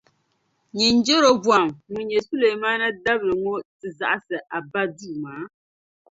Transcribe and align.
nyin’ 0.75 0.95
Jɛrɔbɔam 1.05 1.65
ŋun 1.91 2.03
nyɛ 2.09 2.19
Sulemaana 2.27 2.87
dabili 3.03 3.33
ŋɔ 3.43 3.55
ti 3.79 3.87
zaɣisi 3.99 4.37
a 4.55 4.57
ba 4.71 4.81
duuma. 4.97 5.33